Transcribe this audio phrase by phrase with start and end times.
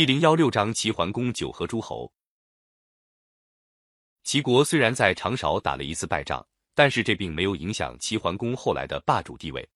[0.00, 2.10] 一零幺六章齐桓公九合诸侯。
[4.24, 6.42] 齐国虽然在长勺打了一次败仗，
[6.74, 9.68] 但是这并没有影响齐桓公后来的霸主地位。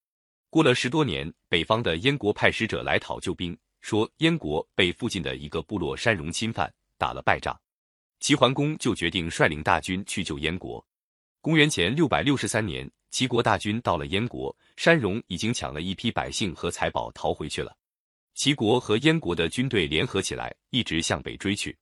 [0.49, 7.55] 过了十多年，北方的燕国派使者来讨救兵，说燕国被附近的一个部落山戎侵犯，打了败仗。
[8.19, 10.83] 齐桓公就决定率领大军去救燕国。
[11.43, 17.77] 公元前六百六十三年，齐国大军到了燕国，山戎已经抢了一批百姓和财宝逃回去了。
[18.35, 21.77] 齐国和燕国的军队联合起来，一直向北追去。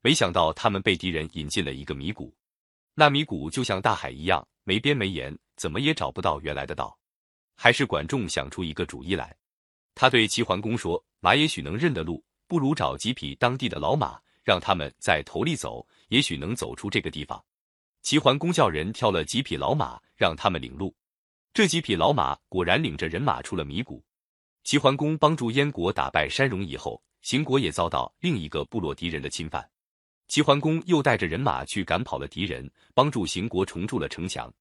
[0.00, 2.32] 没想到他们被敌人引进了一个迷谷，
[2.94, 6.96] 那迷谷就像大海一样，没边没沿，怎么也找不到原来的道。
[7.56, 9.36] 还是管仲想出一个主意来，
[9.96, 17.44] 他对齐桓公说：“马也许能认得路，不如找几匹当地的老马，让他们在头里走，也许能走出这个地方。”
[18.02, 20.94] 齐桓公叫人挑了几匹老马，让他们领路。
[21.52, 24.00] 这几匹老马果然领着人马出了迷谷。
[24.68, 29.66] 齐桓公帮助燕国打败山戎以后，秦国也遭到另一个部落敌人的侵犯。
[30.26, 34.52] 齐桓公又带着人马去赶跑了敌人，帮助秦国重筑了城墙。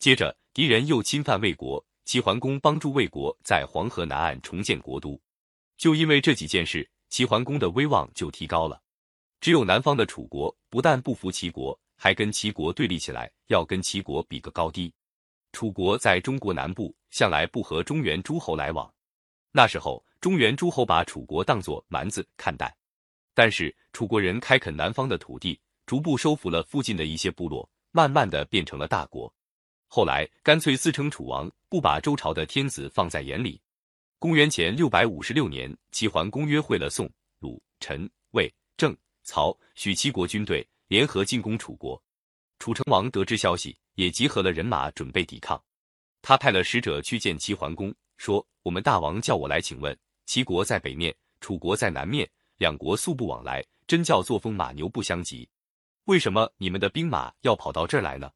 [0.00, 5.16] 接着，敌人又侵犯魏国，齐桓公帮助魏国在黄河南岸重建国都。
[5.76, 8.82] 就因为这几件事，齐桓公的威望就提高了。
[9.40, 14.92] 只有南方的楚国不但不服齐国，还跟齐国对立起来，要跟齐国比个高低。
[15.52, 18.92] 楚国在中国南部，向来不和中原诸侯来往。
[19.56, 22.76] 那时候，中原诸侯把楚国当作蛮子看待，
[23.34, 29.32] 但是楚国人开垦南方的土地，逐步收服了附近的一些部落，慢慢的变成了大国。
[29.86, 33.60] 后来干脆自称楚王，不把周朝的天子放在眼里。
[34.18, 37.08] 公元前六百五十六年，齐桓公约会了宋、
[37.38, 42.02] 鲁、陈、魏、郑、曹、许七国军队，联合进攻楚国。
[42.58, 45.62] 楚成王得知消息，也集合了人马，准备抵抗。
[46.26, 47.94] 他派了使者去见齐桓公。
[48.16, 49.94] 说：“我们大王叫我来请问，
[50.24, 55.46] 齐国在北面，楚国在南面，两国素不往来，真叫作风马牛不相及。
[56.06, 58.30] 为什么你们的兵马要跑到这儿来呢？”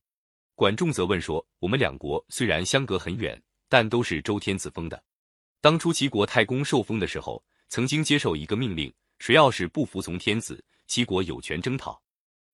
[0.54, 5.02] 管仲则问说：“我们两国虽然相隔很远，但都是周天子封的。
[5.62, 11.98] 当初齐国太公受封的时候，曾经接受一个命令：谁要是不服从天子，齐国有权征讨。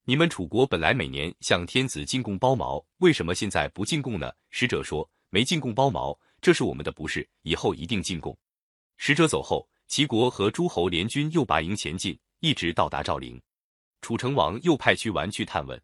[0.05, 8.37] 你们楚国本来每年向天子进贡包毛，为什么现在不进贡呢？”使者说：“没进贡包毛。”这是我们的不是，以后一定进贡。
[8.99, 13.41] 使者走后，齐国和诸侯联军又拔营前进，一直到达赵陵。
[14.00, 15.83] 楚成王又派屈完去探问。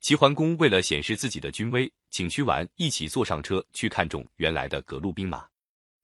[0.00, 5.48] 齐桓公为了显示自己的军威，请屈完一起坐上车去看中原来的各路兵马。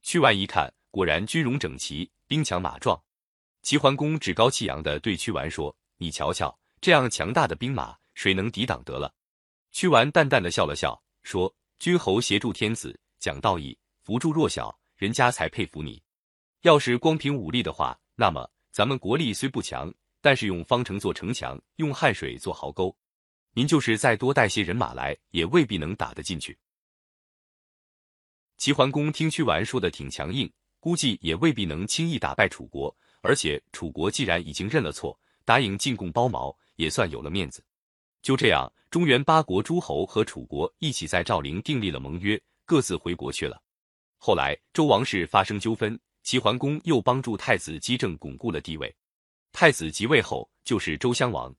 [0.03, 2.99] 屈完一看，果然军容整齐，兵强马壮。
[3.63, 9.13] 齐桓公趾高气扬地对屈完说：“你瞧瞧，这样强大的兵马，谁能抵挡得了？”
[9.73, 16.03] 屈完淡淡的笑了笑，说：“君侯协助天子，讲道义。”扶助弱小，人家才佩服你。
[16.61, 22.95] 要是光凭武力的话，那么咱们国力虽不强，但是用方城做城墙，用汉水做壕沟，
[23.55, 26.59] 您就是再多带些人马来，也未必能打得进去。
[28.59, 32.95] 齐桓公听屈完说的挺强硬，估计也未必能轻易打败楚国。
[33.23, 37.65] 而且楚国既然已经认了错，答应进贡包毛，也算有了面子。
[38.23, 43.63] 就这样，中原八国诸侯和楚国一起在赵陵订立了盟约，各自回国去了。
[44.19, 48.95] 后来周王室发生纠纷，齐桓公又帮助太子姬政巩固了地位。
[49.53, 51.55] 太子即位后就是周襄王。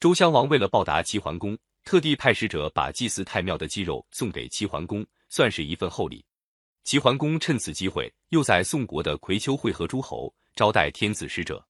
[0.00, 6.24] 周襄王为了报答齐桓公，特地派使者把祭祀太庙的鸡肉送给齐桓公，算是一份厚礼。
[6.82, 11.62] 齐桓公趁此机会，又在宋国的葵丘会合诸侯，招待天子使者，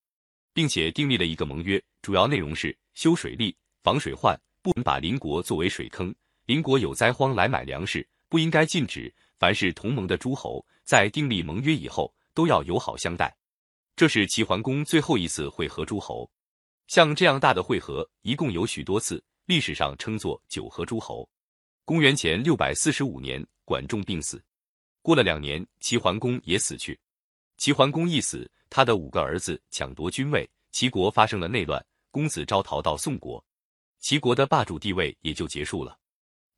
[0.54, 6.14] 并且订立了一个盟约，主要内容是修水利、防水患，不能把邻国作为水坑。
[6.46, 9.12] 邻国有灾荒来买粮食，不应该禁止。
[9.38, 13.34] 凡是同盟的诸侯，在订立盟约以后，都要友好相待。
[13.96, 16.30] 这是齐桓公最后一次会合诸侯。
[16.88, 21.28] 像这样大的会合，一共有许多次，历史上称作九合诸侯。
[21.84, 24.42] 公元前六百四十五年，管仲病死。
[25.00, 26.98] 过了两年，齐桓公也死去。
[27.56, 33.42] 齐桓公一死，他的五个儿子抢夺君位，齐国发生了内乱，公子昭逃到宋国，
[34.00, 35.99] 齐国的霸主地位也就结束了。